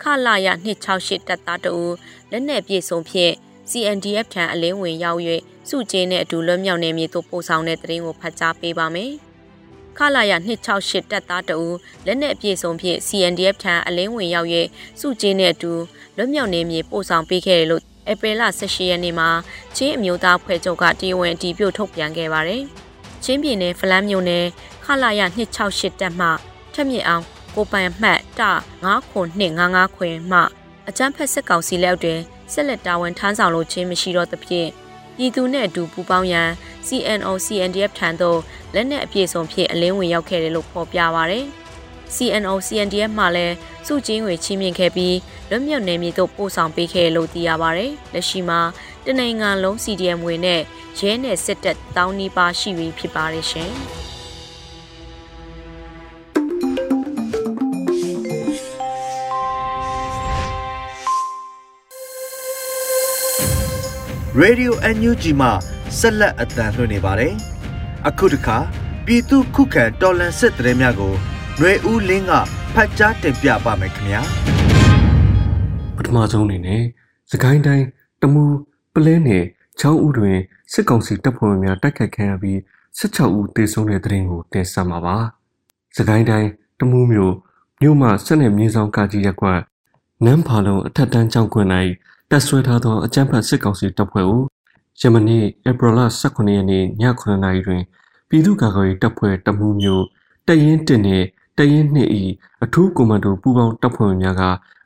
[0.04, 0.48] ခခလာရ
[0.86, 1.92] 268တပ်သားတို့
[2.30, 3.32] လက်နက်ပြေဆုံးဖြင့်
[3.70, 5.20] CNDF ထံအလင်းဝင်ရောက်၍
[5.68, 9.12] စုကျင်းနဲ့အတူလွတ်မြောက်နေမည်သို့ပို့ဆောင်တဲ့တရင်ကိုဖတ်ကြားပေးပါမယ်။
[9.98, 11.74] ခလာရ268တပ်သားတို့
[12.06, 14.48] လက်နက်အပြည့်စုံဖြင့် CNDF ထံအလင်းဝင်ရောက်၍
[15.00, 15.72] စုကျင်းနဲ့အတူ
[16.16, 17.82] လွတ်မြောက်နေမည်ပို့ဆောင်ပေးခဲ့တယ်လို့
[18.12, 19.28] ဧပြီလ18ရက်နေ့မှာ
[19.76, 22.62] ချင်းအမျိုးသားဖွဲ့ချုပ်ကတရားဝင်အတည်ပြုထုတ်ပြန်ခဲ့ပါတယ်။
[23.24, 24.44] ချင်းပြည်နယ်ဖလန်းမြို့နယ်
[24.84, 25.20] ခလာရ
[25.60, 26.28] 268တပ်မှ
[26.74, 28.42] ထက်မြင့်အောင် ကိုပိုင်မှတ်တ
[28.84, 30.40] 99255ခွင်မှ
[30.88, 32.20] အကြမ်းဖက်စစ်ကောင်စီလက်အောက်တွင်
[32.52, 34.68] ဆက်လက်တာဝန်ထမ်းဆောင်လို့ခြင်းမရှိတော့သဖြင့်
[35.16, 36.50] ပြည်သူနှင့်အတူပူးပေါင်းရန်
[36.86, 38.38] CNO CNDF ထံသို့
[38.74, 41.46] လက်နက်အပြည့်စုံဖြင့်အလင်းဝင်ရောက်ခဲ့တယ်လို့ဖော်ပြပါရယ်
[42.14, 43.54] CNO CNDF မှလည်း
[43.86, 45.16] စုချင်းငွေချီးမြှင့်ခဲ့ပြီး
[45.50, 48.60] လွတ်မြောက်နေမည်သို့ပို့ဆောင်ပေးခဲ့လို့သိရပါရယ်လက်ရှိမှာ
[49.04, 50.60] တနိုင်ငံလုံး CDM ငွေနဲ့
[50.98, 53.72] ရဲနယ်စစ်တပ်တောင်းနီးပါရှိပြီဖြစ်ပါရရှင်။
[64.42, 65.48] Radio NUG မှ
[65.98, 67.32] ဆက်လက်အသံလွှင့်နေပါတယ်။
[68.08, 68.58] အခုတခါ
[69.06, 71.12] ပြည်သူခုခံတော်လှန်စစ်တရေများကို
[71.58, 72.32] ຫນွေဦးလင်းက
[72.74, 74.22] ဖတ်ကြားတင်ပြပါမယ်ခင်ဗျာ
[75.96, 76.82] ပထမဆုံးအနေနဲ့
[77.30, 77.86] စကိုင်းတိုင်း
[78.22, 78.44] တမူ
[78.94, 79.44] ပလဲနယ်
[79.80, 80.38] ချောင်းဦးတွင်
[80.72, 82.58] စစ်ကောင်စီတပ်ဖွဲ့များတိုက်ခိုက်ခံရပြီး
[82.98, 85.16] 16ဦးသေဆုံးတဲ့တဲ့ရင်ကိုတင်ဆက်မှာပါ
[85.96, 86.48] စကိုင်းတိုင်း
[86.78, 87.34] တမူမြို့
[87.80, 89.60] မြို့မှာဆက်နယ်မြေဆောင်ကကြီးရက်ကွက်
[90.24, 91.68] နန်းဖာလုံးအထက်တန်းကျောင်းကွင်း၌
[92.34, 94.42] တပ်ဆွဲထားသောအကြမ်းဖက်စစ်ကောင်စီတပ်ဖွဲ့ကို
[95.00, 97.82] ယမနေ့ဧပြီလ18ရက်နေ့ည9:00နာရီတွင်
[98.28, 100.04] ပြည်သူ့ကာကွယ်ရေးတပ်ဖွဲ့တမူမျိုး
[100.48, 101.26] တရင်တင်နှင့်
[101.58, 102.08] တရင်နှစ်၏
[102.64, 104.42] အထူးကွန်မန်ဒိုပူးပေါင်းတပ်ဖွဲ့များက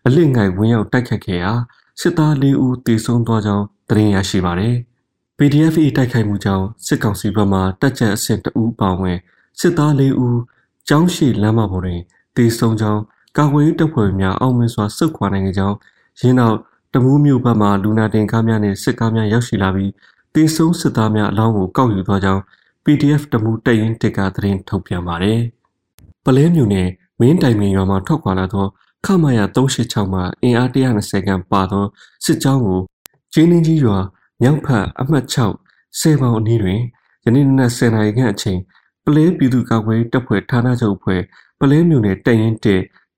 [0.06, 1.52] အလစ်ငိုက်ဝင်းရောက်တိုက်ခတ်ခဲ့ရာ
[2.00, 4.76] စစ်သား၄ဦးသေဆုံးသွားကြောင်းသတင်းရရှိပါသည်။
[5.38, 9.18] PDF ၏တိုက်ခိုက်မှုကြောင့်စစ်ကောင်စီဘက်မှတပ်ကြပ်အဆင့်တဦးပါဝင်
[9.60, 10.38] စစ်သား၄ဦး
[10.88, 12.00] ကျောင်းရှိလမ်းမပေါ်တွင်
[12.36, 13.02] သေဆုံးကြောင်း
[13.36, 15.76] ကာကွယ်ရေးတပ်ဖွဲ့များအောင်မြင်စွာစုခွာနိုင်ခဲ့ကြောင်း
[16.20, 16.58] ရင်းနောက်
[16.94, 19.92] တမူးမြို့ဘက်မှလူနာတင်ကားများနှင့်စစ်ကားများရောက်ရှိလာပြီး
[20.34, 22.42] တေဆုံးစစ်သားများအလောင်းကိုကောက်ယူသွားကြောင်း
[22.84, 25.40] PDF တမူးတရင်တစ်ကသတင်းထုတ်ပြန်ပါတယ်။
[26.24, 26.88] ပလဲမြို့နယ်
[27.20, 28.66] မင်းတိုင်မင်ရွာမှထွက်ခွာလာသော
[29.06, 31.84] ခမာယာ386မှအင်အား120ခန့်ပါသော
[32.24, 32.80] စစ်ကြောင်းကို
[33.32, 33.98] ကျင်းင်းကြီးရွာ
[34.42, 36.80] မြောက်ဖက်အမှတ်6စေပေါင်အနီးတွင်
[37.24, 38.60] ယနေ့နက်10နာရီခန့်အချိန်
[39.04, 41.22] ပလဲပြည်သူ့ကာကွယ်တပ်ဖွဲ့ဌာနချုပ်အဖွဲ့
[41.60, 42.64] ပလဲမြို့နယ်တရင်1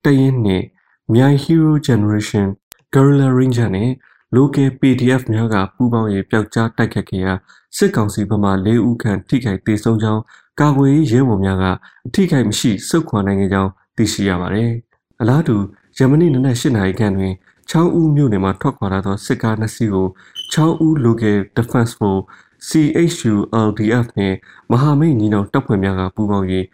[0.05, 0.65] တရင်နှင့်
[1.13, 2.47] မြိုင် Hero Generation
[2.93, 3.89] Guerrilla Ranger နဲ့
[4.37, 7.33] local PDF များကပူးပေါင်းရေးပျောက်ကြားတိုက်ခတ်ခဲ့ရာ
[7.77, 10.21] စစ်ကောင်စီဘက်မှ၄ဦးခန့်ထိခိုက်ဒေဆုံးကြောင်း
[10.59, 11.65] ကာကွယ်ရေးရဲဘော်များက
[12.07, 14.71] အထိခိုက်မရှိစုခွာနိုင်ခဲ့ကြောင်းသိရှိရပါတယ်။
[15.21, 15.55] အလားတူ
[15.97, 17.33] ယမနေ့နနက်၈နာရီခန့်တွင်
[17.69, 20.07] ချောင်းဦးမြို့နယ်မှထွက်ခွာလာသောစစ်ကားနှစ်စီးကို
[20.51, 22.25] ချောင်းဦး Local Defense Force
[22.67, 23.35] CHU
[23.67, 24.37] LDF နှင့်
[24.71, 26.47] မဟာမိတ်ညီနောင်တပ်ဖွဲ့များကပူးပေါင်း၍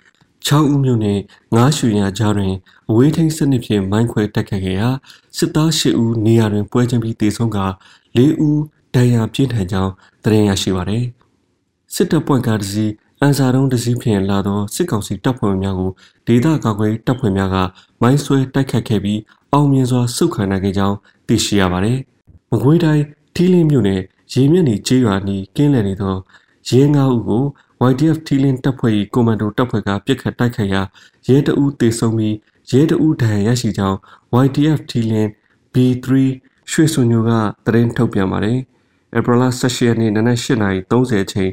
[0.48, 1.20] ချောင်းဦးမြို့နယ်
[1.56, 2.54] ငါးရွှေရကြားတွင်
[2.90, 4.90] အဝေးထိန်းစနစ်ဖြင့်မိုင်းခွဲတိုက်ခတ်ခဲ့ရာ
[5.38, 7.60] စစ်သား၈ဦးနေရာတွင်ပွဲချင်းပြီးတေဆုံးက
[8.18, 8.62] ၄ဦး
[8.96, 9.92] ဒဏ်ရာပြင်းထန်ကြောင်း
[10.24, 11.06] သတင်းရရှိပါသည်
[11.94, 15.92] စစ်တပ်ပွင့်ကားတစ်စီးအန်စာတုံးတစ်စီးဖြင့်လာသောစစ်ကောင်စီတပ်ဖွဲ့များကို
[16.28, 17.56] ဒေသကာကွယ်တပ်ဖွဲ့များက
[18.02, 19.20] မိုင်းဆွဲတိုက်ခတ်ခဲ့ပြီး
[19.54, 21.98] အောင်မြင်စွာစုခံနိုင်ခဲ့ကြောင်းသိရှိရပါတယ်။
[22.52, 23.04] မကွေးတိုင်း
[23.36, 24.02] ထီးလင်းမြို့နယ်
[24.34, 26.16] ရေမျက်နှီကျေးရွာနီးကင်းလည်နေသော
[26.70, 27.44] ရဲငါးဦးကို
[27.86, 30.82] YDF ထီလင်းတပ်ဖွဲ့၏ကွန်မန်ဒိုတပ်ဖွဲ့ကပြစ်ခတ်တိုက်ခိုက်ရာ
[31.28, 32.36] ရဲတအူးတေဆုံးပြီး
[32.72, 33.98] ရဲတအူးဒဏ်ရာရရှိကြောင်း
[34.44, 35.30] YDF ထီလင်း
[35.74, 36.08] B3
[36.72, 37.32] ရွှေစွန်ညိုက
[37.66, 38.60] သတင်းထုတ်ပြန်ပါတယ်။
[39.18, 41.52] ဧပြီလ18ရက်နေ့နနက်8:30အချိန်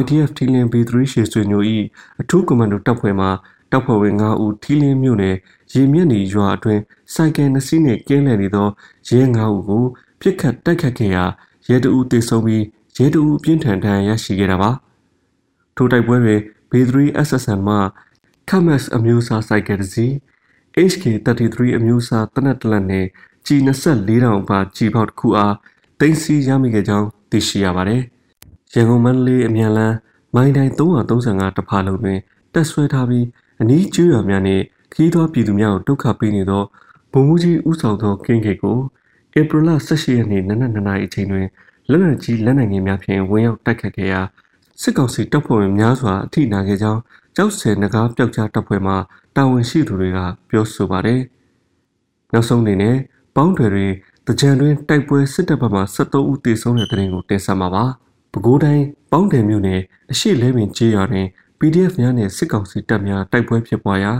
[0.00, 1.62] YDF ထီလင်း B3 ရွှေစွန်ညို၏
[2.20, 3.28] အထူးကွန်မန်ဒိုတပ်ဖွဲ့မှ
[3.70, 5.36] တပ်ဖွဲ့ဝင်9ဦးထီလင်းမြို့နယ်
[5.74, 6.82] ရေမြင့်နီရွာအတွင်း
[7.14, 8.68] စိုက်ကယ်နှစ်စီးနှင့်ကင်းလည်နေသော
[9.08, 9.84] ရဲ9ဦးကို
[10.20, 11.24] ပြစ်ခတ်တိုက်ခတ်ခဲ့ရာ
[11.68, 12.64] ရဲတအူးတေဆုံးပြီး
[12.98, 14.72] ရဲတအူးပြင်းထန်ဒဏ်ရာရရှိခဲ့တာပါ။
[15.76, 16.94] ထိုတိုက်ပွဲတွင် B3
[17.26, 17.76] SSN မှ
[18.50, 20.12] Kamas အမျိုးအစားစိုက်ကယ်တစ်စီး
[20.90, 23.08] HK33 အမျိုးအစားတနက်တလက်နှင့်
[23.46, 25.54] G24 တောင်ပါ G ပေါက်တစ်ခုအား
[26.00, 28.02] တင်စီရမိခဲ့ကြောင်းသိရှိရပါတယ်။
[28.74, 29.96] ရန်ကုန်မန္တလေးအမြန်လန်း
[30.34, 32.18] မိုင်းတိုင်း335တဖာလုံးတွင်
[32.54, 33.26] တက်ဆွဲထားပြီး
[33.60, 36.62] အနီးကျွော်များနှင့်ခီးသောပြည်သူများကိုဒုက္ခပေးနေသော
[37.12, 38.78] ဗိုလ်မှူးကြီးဦးဆောင်သောကင်းဂိတ်ကို
[39.38, 41.46] ဧပြီလ18ရက်နေ့နနက်2နာရီအချိန်တွင်
[41.90, 44.20] လက်နက်ကြီးလက်နက်ငယ်များဖြင့်ဝင်ရောက်တိုက်ခတ်ခဲ့ရာ
[44.80, 47.00] စစ်ကောင်စီတပ်ဖွဲ့ဝင်များစွာအထိနာခဲ့ကြောင်း
[47.36, 48.94] ကြောက်စင်နဂါးပျောက်ကြားတပ်ဖွဲ့မှ
[49.36, 51.20] တာဝန်ရှိသူတွေကပြောဆိုပါတယ်။
[52.32, 52.96] နောက်ဆုံးအနေနဲ့
[53.36, 53.92] ပေါင်းတွေတွင်
[54.26, 57.84] တကြံတွင်တိုက်ပွဲစစ်တပ်ဘက်မှ73ဦးသေဆုံးတဲ့တဲ့ရင်ကိုတင်ဆက်မှာပါ။
[58.32, 59.80] ပဲခူးတိုင်းပေါင်းတယ်မြို့နယ်
[60.12, 61.26] အရှိလဲပင်ကျေးရွာတွင်
[61.58, 64.12] PDF များနှင့်စစ်ကောင်စီတပ်များတိုက်ပွဲဖြစ်ပွားရာ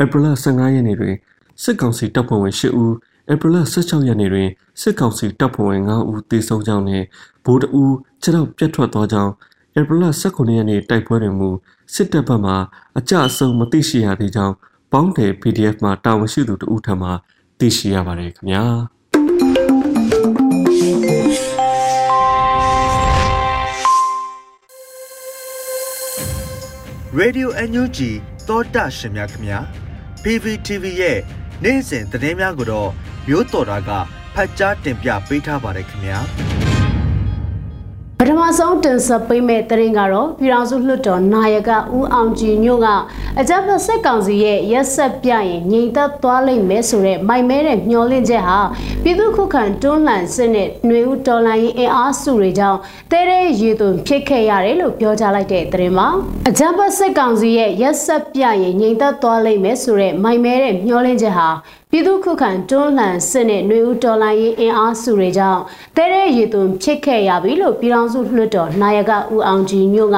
[0.00, 1.14] ဧပြီလ15ရက်နေ့တွင်
[1.62, 2.92] စစ်ကောင်စီတပ်ဖွဲ့ဝင်10ဦး
[3.32, 4.48] ဧပြီလ16ရက်နေ့တွင်
[4.80, 7.06] စစ်ကောင်စီတပ်ဖွဲ့ဝင်9ဦးသေဆုံးကြောင်းနှင့်
[7.44, 9.32] ဗိုလ်တအူးခြေထောက်ပြတ်ထွက်သွားကြောင်း
[9.78, 11.50] ဧပြီလ19ရက်နေ့တိုက်ပွဲတွင်မူ
[11.94, 12.54] စစ်တပ်ဘက်မှ
[12.98, 14.54] အကြအဆုံမသိရှိရသေးကြောင်း
[14.92, 17.12] ပေါင်းတယ် PDF မှတာဝန်ရှိသူတဦးထံမှတ
[17.58, 18.64] သိရှိရပါတယ်ခင်ဗျာ
[27.20, 27.98] Radio NUG
[28.48, 29.58] သောတာရှင်များခင်ဗျာ
[30.22, 31.18] PVTV ရဲ့
[31.64, 32.90] နေ့စဉ်သတင်းများကိုတော့
[33.28, 33.90] မျိုးတော်တာက
[34.34, 36.18] ဖတ်ကြားတင်ပြပေးထားပါတယ်ခင်ဗျာ
[38.20, 42.88] ပထမဆုံးတင်ဆက်ပေးမဲ့တရင်ကတော့ပြည်ထောင်စုလွှတ်တော်နာယကဦးအောင်ကြည်ညို့က
[43.40, 48.60] အကြမ်းဖက်စစ်ကောင်စီရဲ့ရက်ဆက်ပြရင်ငြိမ်သက်သွားလိမ့်မယ်ဆိုတဲ့မိုင်မဲတဲ့မျှော်လင့်ချက်ဟာ
[49.02, 52.78] ပြည်သူခုခံတွန်းလှန်စစ်နဲ့ຫນွေဦးတော်လှန်ရေးအင်အားစုတွေကြောင့်
[53.10, 56.08] တဲတဲ့ရေသွင်းဖြစ်ခဲ့ရတယ်လို့ပြောကြားလိုက်တဲ့တရင်မှာ
[56.48, 61.48] အကြမ်းဖက်စစ်ကောင်စီရဲ့ရက်ဆက်ပြရင်ငြိမ်သက်သွားလိမ့်မယ်ဆိုတဲ့မိုင်မဲတဲ့မျှော်လင့်ချက်ဟာ
[61.91, 65.61] ပြည်သူခုခံတွန်းလှန်စစ်နဲ့ຫນွေဦးတော်လှန်ရေးအင်အားစုတွေကြောင့်
[65.97, 70.17] တဲတဲ့ရေသွင်းဖြစ်ခဲ့ရပြီလို့ပြည်ထောင်စုလွှတ်တော်နာယကဦးအောင်ကြည်ညို့က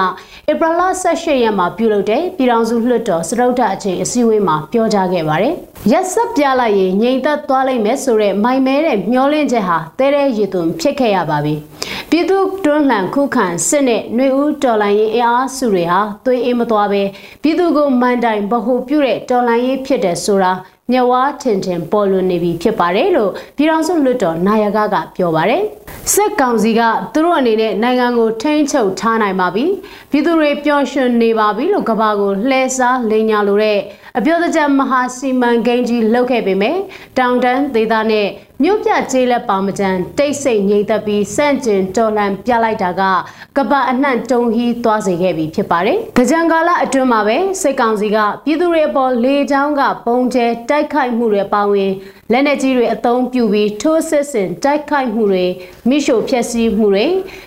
[0.52, 5.54] ဧပြီလ18ရက်မှာပြုလုပ်တဲ့ပြည်ထောင်စုလွှတ်တော်စရုတ်ထအချိန်အစည်းအဝေးမှာပြောကြားခဲ့ပါတယ်။
[5.92, 11.56] ရက်ဆက်ပြလိုက်ရင်ငြိမ်သက်သွားလိမ့်မယ်ဆိုတဲ့မိုင်မဲတဲ့မျောလင့်ချက်ဟာတဲတဲ့ရေသွင်းဖြစ်ခဲ့ရပါပြီ။
[12.10, 17.04] ပြည်သူတွန်းလှန်ခုခံစစ်နဲ့ຫນွေဦးတော်လှန်ရေးအင်အားစုတွေဟာသွေးအေးမသွားပဲ
[17.42, 20.52] ပြည်သူကိုမန်တိုင်ဗဟုပြုတဲ့တော်လှန်ရေးဖြစ်တဲ့ဆိုတာ
[20.93, 25.63] မြဝါထင်ထင်ပေါ်လွင်နေပြီဖြစ်ပါတယ်လို့ပြည်ထောင်စုလွှတ်တော်နာယကကပြောပါတယ်
[26.15, 26.81] စစ်ကောင်စီက
[27.13, 29.65] သူတို့အနေနဲ့နိုင်ငံကိုထိန်းချုပ်ထားနိုင်ပါပြီ
[30.11, 33.79] ပြည်သူတွေပျော်ရွှင်နေပါပြီလို့ကဘာကိုလှည့်စားလိန်ညာလိုတဲ့
[34.19, 36.77] အပြောတကြမဟာစီမံကိန်းကြီးလုပ်ခဲ့ပေမဲ့
[37.19, 38.29] တောင်တန်းဒေသနဲ့
[38.63, 43.03] မြို့ပြကျေးလက်ပါမကြံတိတ်ဆိတ်ငြိမ်သက်ပြီးစန့်ကျင်တော်လှန်ပြလိုက်တာက
[43.57, 45.99] ကပအနှံ့တုံဟီးသွားစေခဲ့ပြီဖြစ်ပါတယ်။
[46.31, 51.93] ကြံကာလအတွင်းမှာပဲစစ်ကောင်စီကပြည်သူတွေအပေါ်လေကြောင်းကပုံကျဲတိုက်ခိုက်မှုတွေပါဝင်
[52.33, 55.47] လက်နက်ကြီးတွေအသုံးပြုပြီးထိုးစစ်ဆင်တိုက်ခိုက်မှုတွေ
[55.89, 57.07] မိရှို့ဖျက်ဆီးမှုတွေ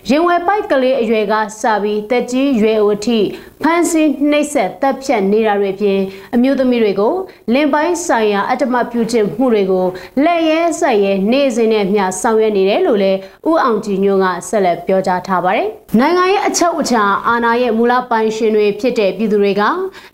[0.10, 3.20] ရင်ဝယ်ပိုက်ကလေးအရွယ်ကစပြီးတက်ကြီးရွယ်အိုထိ
[3.64, 6.00] ဖမ်းဆီးနှိပ်စက်တပ်ဖြတ်နေတာတွေပြင်
[6.36, 7.14] အမျိုးသမီးတွေကို
[7.54, 9.86] လင်ပိုင်းဆိုင်ရာအတ္တမပြုခြင်းမှုတွေကို
[10.24, 15.68] လက်ရဲဆက်ရဲနေ့စဉ်နဲ့မျှဆောင်ရွက်နေတယ်လို့လည်းဦးအောင်ကြည်ညွန့်ကဆက်လက်ပြောကြားထားပါတယ်။
[16.00, 19.64] နိုင်ငံရဲ့အချုပ်အခြာအာဏာရဲ့မူလပိုင်ရှင်တွေဖြစ်တဲ့ပြည်သူတွေက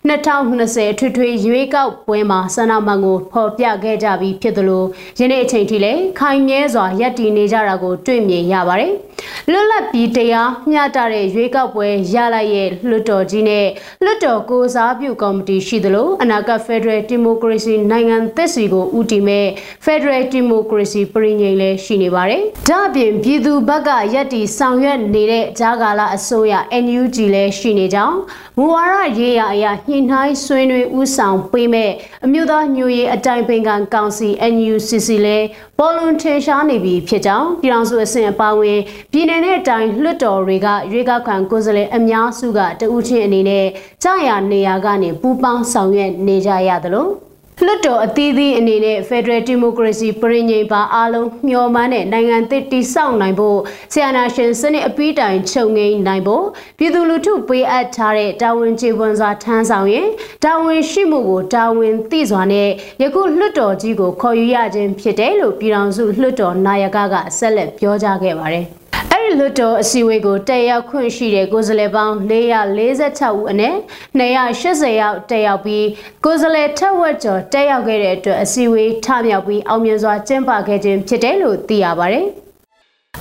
[0.08, 4.84] 2020ထွေထွေရွေးကောက်ပွဲမှာဆန္ဒမှန်ကိုဖော်ပြခဲ့ကြပြီးဖြစ်သလို
[5.18, 8.92] ယနေ့အချိန်ထိလည်းခိုင်မြဲစွာရပ်တည်နေကြတာကိုတွေ့မြင်ရပါတယ်။
[9.50, 13.66] လွတ်လပ်ပြီးတရားမျှတတဲ့ရွေးကောက်ပွဲရလိုက်ရဲ့လွှတ်တော်ကြီးနဲ့
[14.04, 19.46] လွှတ်တော်ကိုစားပြုကော်မတီရှိသလိုအနာဂတ် Federal Democracy နိုင်ငံသစ်စီကိုဦးတည်မဲ့
[19.86, 28.18] Federal Democracy ပြည်ငိမ့်လည်းရှိနေပါတယ်။ဒါအပြင်ပြည်သူဘက်ကရပ်တည်ဆောင်ရွက်နေတဲ့ဂျာကာလာအစိုးရ NUG လည်းရှိနေကြောင်း
[28.62, 31.90] မူဝါဒရေးရာအရာညှိနှိုင်းဆွေးနွေးဦးဆောင်ပေးမဲ့
[32.24, 35.46] အမျိုးသားညွရေးအတိုင်ပင်ခံကောင်စီ NUCC လည်း
[35.78, 38.80] ပေါ်လွန်ထင်ရှားနေပြီဖြစ်ကြောင်းပြည်ထောင်စုအဆင့်အပါအဝင်
[39.12, 43.66] ပြည်내နဲ့တိုင်းလွှတ်တော်တွေကရွေးကောက်ခံကိုယ်စားလှယ်အများစုကတဦးချင်းအနေနဲ့
[44.02, 47.29] ကြာရနေရာကနေပူးပေါင်းဆောင်ရွက်နေကြရသလို
[47.66, 53.58] လွတ်တော်အသီးသီးအနေနဲ့ Federal Democracy ပြည်ငိမ်ပါအားလုံးမျှော်မှန်းတဲ့နိုင်ငံသစ်တည်ဆောက်နိုင်ဖို့
[53.92, 56.44] ဆီယနာရှင်စနစ်အပြီးတိုင်ချုပ်ငိမ့်နိုင်ဖို့
[56.78, 60.08] ပြည်သူလူထုပေးအပ်ထားတဲ့တာဝန်ကျေပွန်စွာထမ်းဆောင်ရင်
[60.44, 62.68] တာဝန်ရှိမှုကိုတာဝန်သိစွာနဲ့
[63.02, 68.66] ယခုလွတ်တော်ကြီးကိုခေါ်ယူရခြင်းဖြစ်တယ်လို့ပြည်ထောင်စုလွတ်တော်နာယကကဆက်လက်ပြောကြားခဲ့ပါတယ်။
[69.12, 73.76] အဲ့ဒီလွတ်တော်အစည်းအဝေးကိုတက်ရောက်ခွင့်ရှိတဲ့ကိုယ်စားလှယ်ပေါင်း446ဦးအနက်
[74.18, 75.86] 280ယောက်တက်ရောက်ပြီး
[76.24, 82.28] ကိုယ်စားလှယ်ထက်ဝက်ကျော်တက်ရောက်ခဲ့တဲ့အတွက်အစည်းအဝေးထမြောက်ပြီးအောင်မြင်စွာကျင်းပခဲ့ခြင်းဖြစ်တယ်လို့သိရပါတယ်။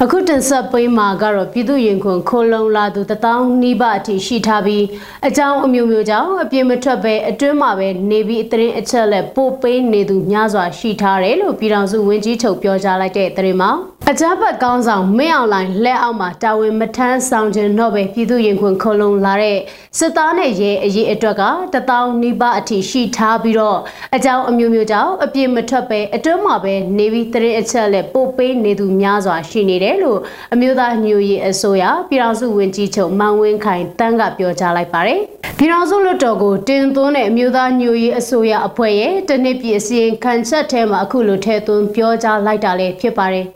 [0.03, 4.85] အခုတင်ဆက်ပေးမှာကတော့ပြည်သူရင်ခွန်ခိုလုံလာသူတထောင်နီးပါးအထိရှိထားပြီး
[5.27, 13.71] အကြောင်းအမျိုးမျိုးကြောင့်အပြင်းမထွက်ပဲအတွင်းမှာပဲနေပြီးအသတင်းအချက်လက်ပို့ပေးနေသူများစွာရှိထားတယ်လို့ပြည်ထောင်စုဝန်ကြီးချုပ်ပြောကြားလိုက်တဲ့သတင်းမှာ
[14.11, 19.57] အကြမ်းဖက်ကောင်းဆောင်မင်းအောင်လိုင်လက်အောက်မှာတာဝန်မထမ်းဆောင်ခြင်းတော့ပဲပြည်သူရင်ခွင်ခုံလုံလာတဲ့
[19.97, 23.79] စစ်သားနဲ့ရဲအရေးအတွက်ကတထောင်နီးပါးအထိရှိထားပြီးတော့
[24.15, 30.19] အကြောင်းအမျိုးမျိုးကြောင့်အပြည့်မထွက်ပဲအတွင်းမှာပဲနေပြီးတရင်အချက်လက်ပို့ပေးနေသူများစွာရှိနေတယ်လို့
[30.53, 35.21] အမျိုးသားညွရေးအစိုးရပြည်ထောင်စုဝန်ကြီးချုပ်မန်ဝင်းခိုင်တန်းကပြောကြားလိုက်ပါတယ်
[35.57, 43.47] ပြည်ထောင်စုလွှတ်တော်ကိုတင်သွင်းတဲ့အမျိုးသားညွရေးအစိုးရအဖွဲ့ရဲ့တနစ်ပြည်အစီရင်ခံချက်ထဲမှာအခုလိုထည့်သွင်းပြောကြားလိုက်တာလည်းဖြစ်ပါတယ်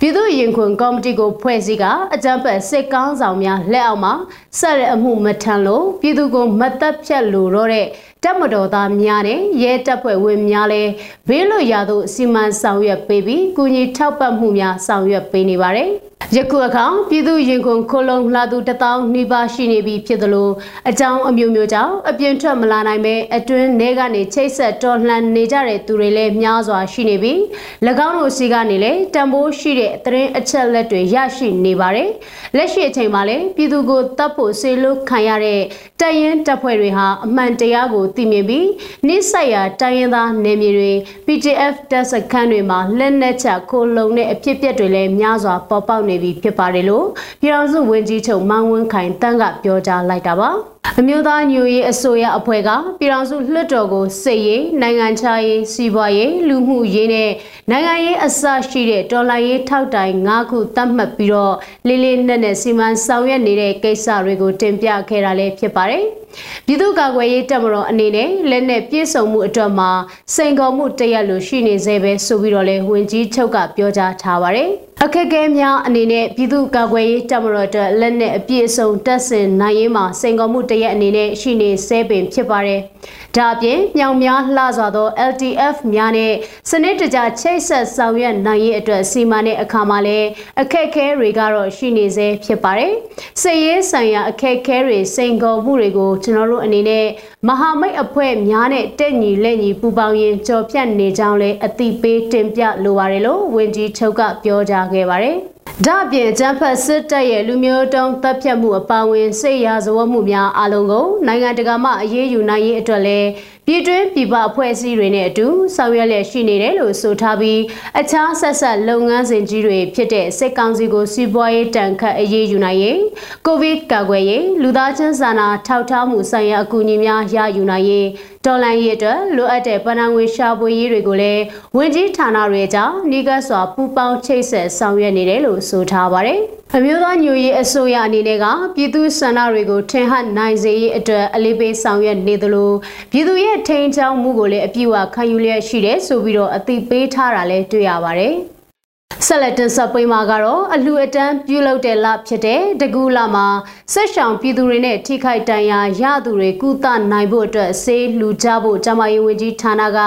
[0.00, 1.84] ပြည်သူ့ရင်ခွင်ကော်မတီကိုဖွဲ့စည်းက
[2.14, 4.12] အကြံဖက်စစ်ကောင်းဆောင်များလက်အောက်မှာ
[4.58, 7.86] ဆက်ရအမှုမထမ်းလို့ပြည်သူကိုမတက်ဖြတ်လို့တော့တဲ့
[8.24, 10.90] တပ်မတော်သားများနဲ့ရဲတပ်ဖွဲ့ဝင်များလည်း
[11.28, 15.88] ဘေးလွတ်ရာသို့စီမံဆောင်ရွက်ပေးပြီးကုညီထောက်ပံ့မှုများဆောင်ရွက်ပေးနေပါတယ်။
[16.32, 20.50] ယခုအခါပြည်သူရင်ခုန်ခိုလုံလာသူတထောင်နှိပါရှိနေပြီဖြစ်သလို
[20.88, 27.38] အကြောင်းအမျိုးမျိုးကြောင့်အပြင်းထွက်မလာနိုင်ပဲအတွင်းထဲကနေချိတ်ဆက်တော်လှန်နေကြတဲ့သူတွေလည်းများစွာရှိနေပြီး၎
[28.06, 32.10] င်းတို့စီကနေလည်းတံပိုးရှိတဲ့သတင်းအချက်လက်တွေရရှိနေပါတယ်
[32.56, 35.60] လက်ရှိအချိန်မှာလည်းပြည်သူကိုတပ်ဖို့ဆေလို့ခံရတဲ့
[36.00, 38.68] တပ်ရင်တပ်ဖွဲ့တွေဟာအမှန်တရားကိုသိမြင်ပြီး
[39.06, 40.92] နှိစက်ရာတိုင်းရင်းသားနယ်မြေတွေ
[41.26, 47.06] PTF တပ်စခန်းတွေမှာလက်နက်ချခိုးလုံတဲ့အဖြစ်အပျက်တွေလည်းများစွာပေါ်ပေါက်နေပြီဖြစ်ပါတယ်လို့
[47.40, 50.50] ပြည်တော်စုဝန်ကြီးချုပ်မောင်ဝင်းခိုင်တန်းကပြောကြားလိုက်တာပါ။
[51.00, 57.30] အမျိုးသားညွရေးအစိုးရအဖွဲ့ကပြည်ထောင်စုလွှတ်တော်ကိုစစ်ရေးနိုင်ငံခြားရေးစီးပွားရေးလူမှုရေးနဲ့
[57.70, 61.54] နိုင်ငံရေးအစရှိတဲ့တော်လှန်ရေးထောက်တိုင်၅ခုသတ်မှတ်ပြီးတော့
[61.88, 66.04] လေးလေးနက်နက်စီမံဆောင်ရွက်နေတဲ့ကိစ္စတွေကိုတင်ပြခဲ့တာလည်းဖြစ်ပါတယ်။
[66.66, 69.90] ပြည်သူ့ကာကွယ်ရေးတပ်မတော်အနေနဲ့လက်နက်ပြည့်စုံမှုအတွက်မှာ
[70.34, 74.70] စိန်ခေါ်မှုတရက်လိုရှိနေသေးပဲဆိုပြီးတော့လည်းဝန်ကြီးချုပ်ကပြောကြားထားပါတယ်။
[75.06, 82.80] အခက်အခဲများအနေနဲ့ပြည်သူ့ကာကွယ်ရေးတပ်မတော်အတွက်လက်နက်အပြည့်အစုံတပ်ဆင်နိုင်ရေးမှာစိန်ခေါ်မှုတရက်အနေနဲ့ရှိနေဆဲပင်ဖြစ်ပါတယ်။
[83.36, 86.32] ဒါအပြင်မြောင်များလှစွာသော LTF များနဲ့
[86.70, 90.28] စနစ်တကျချိတ်ဆက်ဆောင်ရွက်နိုင်ရေးအတွက်စီမံတဲ့အခါမှာလည်း
[90.60, 92.92] အခက်အခဲတွေကတော့ရှိနေဆဲဖြစ်ပါတယ်။
[93.42, 97.06] စစ်ရေးဆိုင်ရာအခက်အခဲတွေစိန်ခေါ်မှုတွေကိုကျွန်တော်တို့အနေနဲ့
[97.48, 105.36] မဟာမိတ်အဖွဲ့များနဲ့တက်ညီလက်ညီပူးပေါင်းရင်ကြော်ဖြတ်နေကြောင်းလည်းအသိပေးတင်ပြလိုပါတယ်လို့ဝန်ကြီးချုပ်ကပြောကြားခဲ့ပါတယ်။
[105.86, 113.28] ဒါ့အပြင်ဂျမ်ဖတ်စစ်တပ်ရဲ့လူမျိုးတုံးတပ်ဖြတ်မှုအပါအဝင်စိတ်ရာဇဝတ်မှုများအလုံးကိုနိုင်ငံတကာမှအရေးယူနိုင်ရေးအတွက်လည်း
[113.68, 115.46] ပြည်တွင်းပြည်ပအဖွဲ့အစည်းတွေနဲ့အတူ
[115.76, 117.60] ဆောင်ရွက်လျက်ရှိနေတယ်လို့ဆိုထားပြီး
[118.00, 123.00] အခြားဆက်ဆက်လုပ်ငန်းစဉ်ကြီးတွေဖြစ်တဲ့စစ်ကောင်စီကိုစီးပွားရေးတန်ခတ်အရေးယူနိုင်ရေး
[123.46, 128.08] ကိုဗစ်ကာကွယ်ရေးလူသားချင်းစာနာထောက်ထားမှုဆိုင်ရာအကူအညီများရယူနိုင်ရေး
[128.44, 131.42] တော်လန်ရေးအတွက်လိုအပ်တဲ့ပဏာငွေရှာဖွေရေးတွေကိုလည်း
[131.76, 136.40] ဝင်ကြီးဌာနတွေကြောင့်နှီးကပ်စွာပူးပေါင်းချိတ်ဆက်ဆောင်ရွက်နေတယ်လို့ဆိုထားပါတယ်။
[136.72, 142.72] အမျိုးသားညွရေးအစိုးရအနေနဲ့ကပြည်သူစန္ဒတွေကိုထင်ဟပ်နိုင်စေရေးအတွက်အလေးပေးဆောင်ရွက်နေသလို
[143.12, 148.34] ပြည်သူရဲ့ထိန်ချောင်းမှုကိုလည်းအပြည့်အဝခံယူလျက်ရှိတယ်ဆိုပြီးတော့အသိပေးထားတာလည်းတွေ့ရပါတယ်။
[149.26, 153.46] ဆက်လက်တင်ဆက်ပေးမှာကတော့အလှအတန်းပြုလုပ်တဲ့လဖြစ်တဲ့တကူလမှာ
[153.92, 159.98] ဆက်ဆောင်ပြည်သူတွေနဲ့ထိခိုက်တန်ရာရသူတွေကုသနိုင်ဖို့အတွက်ဆေးလှူကြဖို့ကျမရေးဝန်ကြီးဌာနက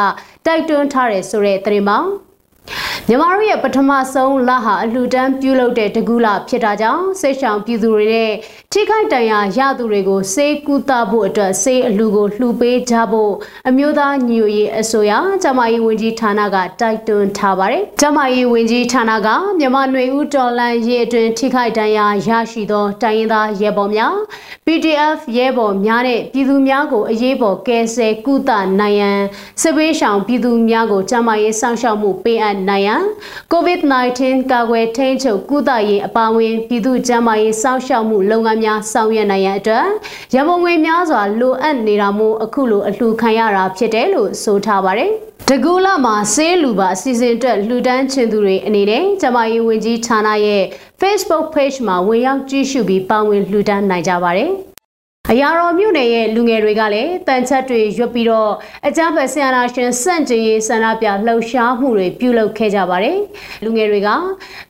[0.45, 1.99] တိုက်တွန်းထားတယ်ဆိုတဲ့သတင်းပါ
[3.07, 8.31] မြန်မာတို့ရဲ့ပထမဆုံးလဟာအလှူဒန်းပြုလုပ်တဲ့တကူလဖြစ်တာကြောင့်စိတ်ဆောင်ပြည်သူတွေနဲ့
[8.73, 13.33] ထိခိုက်တန်ရာရသူတွေကိုစေကူတာဖို့အတွက်စေအလှူကိုလှူပေးကြဖို့
[13.69, 19.27] အမျိုးသားညီညွတ်ရေးအစိုးရကျမရေးဝန်ကြီးဌာနကတိုက်တွန်းထားပါတယ်။ကျမရေးဝန်ကြီးဌာနက
[19.59, 24.15] မြန်မာຫນွေဦးတော်လန်ရေးအတွင်းထိခိုက်တန်ရာရရှိသောတိုင်းရင်းသားရဲဘော်များ
[24.65, 29.19] PDF ရဲဘော်များနဲ့ပြည်သူများကိုအရေးပေါ်ကယ်ဆယ်ကုသနိုင်ရန်
[29.61, 33.03] စစ်ပေးဆောင်ပြည်သူများကိုကျမရေးစောင့်ရှောက်မှုပေးအပ်နိုင်ရန်
[33.53, 34.19] COVID-19
[34.51, 39.85] ကာကွယ်ထိန်းချုပ်ကုသရေးအပါအဝင်ပြည်သူ့ကျန်းမာရေးစောင့်ရှောက်မှုလုပ်ငန်းများဆောင်ရွက်နိုင်ရန်အတွက်
[40.35, 45.11] ရမုံငွေများစွာလိုအပ်နေတာမို့အခုလိုအလှူခံရတာဖြစ်တယ်လို့ဆိုထားပါတယ်။
[45.49, 50.63] တကူလာမှာဆေးလူပါအစီအစဉ်အတွက်လှူဒန်းချင်သူတွေအနေနဲ့ကျမရေးဝန်ကြီးဌာနရဲ့
[51.01, 54.51] Facebook page မှာဝင်ရောက်ကြည့်ရှုပြီးပါဝင်လှူဒန်းနိုင်ကြပါတယ်။
[55.31, 58.51] အရာတော်မြို့နယ်ရဲ့လူငယ်တွေကလည်းတန်ချက်တွေရွတ်ပြီးတော့
[58.87, 63.17] အကြမ်းဖက်ဆန္ဒရှင်စန့်ကျင်ရေးဆန္ဒပြလှုပ်ရှားမှုတွေပြုလုပ်ခဲ့ကြပါတယ်။
[63.63, 64.09] လူငယ်တွေက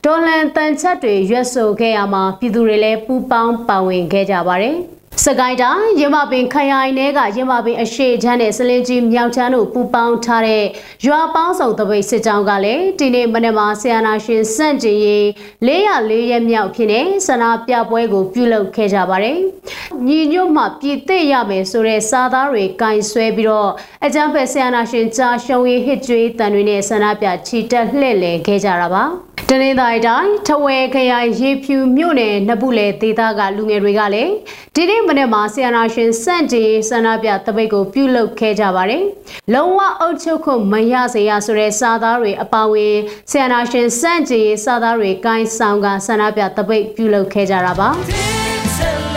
[0.06, 4.78] ဒေါ်လန်တန်ချက်တွေရွတ်ဆိုခဲ့ရမှာပြည်သူတွေလည်းပူးပေါင်းပါဝင်ခဲ့ကြပါတယ်။
[5.26, 10.66] စကိုင်းတိုင်းရမပင်ခရိုင်ထဲကရမပင်အရှိချမ်းနဲ့စလင်းကြီးမြောက်ချမ်းတို့ပူပေါင်းထားတဲ့
[11.06, 15.26] ရွာပေါင်းစုံတပိတ်စစ်ကြောင်းကလည်းဒီနေ့မနေ့မှာဆီယနာရှင်စန့်ကျင်ရေး
[15.68, 19.38] 404ရက်မြောက်ဖြစ်နေဆန္ဒပြပွဲကိုပြုလုပ်ခဲ့ကြပါတယ်။
[20.08, 23.72] ညီညွတ်မှပြည်သိရမယ်ဆိုတဲ့စာသားတွေကင်ဆွဲပြီးတော့
[24.06, 29.06] အကြမ်းဖက်ဆီယနာရှင်ကြာရှုံးရေးဟစ်ကြွေးတန်တွေနဲ့ဆန္ဒပြချီတက်လှည့်လည်ခဲ့ကြတာပါ။
[29.52, 34.32] တနင်္သာရီတိုင်းထဝယ်ခရိုင်ရေဖြူမြို့နယ်နဘူးလေဒေသကလူငယ်တွေကလည်း
[34.76, 39.04] ဒီနေ့မနေ့မှာဆီယနာရှင်စန့်ကျင်ဆန္ဒပြတပိတ်ကိုပြုလုပ်ခဲ့ကြပါတယ်။
[39.54, 42.96] လုံဝအုပ်ချုပ်ခွင့်မရစေရဆိုတဲ့စာသားတွေအပါအဝင်
[43.32, 47.90] ဆီယနာရှင်စန့်ကျင်စာသားတွေကိုင်းဆောင်ကဆန္ဒပြတပိတ်ပြုလုပ်ခဲ့ကြတာပါ။